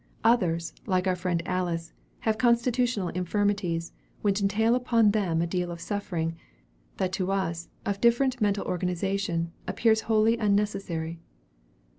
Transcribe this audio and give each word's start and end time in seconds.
Others, 0.23 0.73
like 0.87 1.05
our 1.05 1.15
friend 1.15 1.43
Alice, 1.45 1.93
have 2.21 2.39
constitutional 2.39 3.09
infirmities, 3.09 3.93
which 4.23 4.41
entail 4.41 4.73
upon 4.73 5.11
them 5.11 5.43
a 5.43 5.45
deal 5.45 5.69
of 5.69 5.79
suffering, 5.79 6.35
that 6.97 7.13
to 7.13 7.31
us, 7.31 7.69
of 7.85 8.01
different 8.01 8.41
mental 8.41 8.65
organization, 8.65 9.51
appears 9.67 10.01
wholly 10.09 10.37
unnecessary." 10.39 11.19